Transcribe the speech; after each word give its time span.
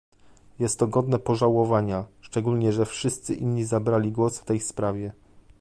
Jest 0.59 0.79
to 0.79 0.87
godne 0.87 1.19
pożałowania, 1.19 2.05
szczególnie 2.21 2.73
że 2.73 2.85
wszyscy 2.85 3.33
inni 3.35 3.65
zabrali 3.65 4.11
głos 4.11 4.39
w 4.39 4.45
tej 4.45 4.59
sprawie 4.59 5.13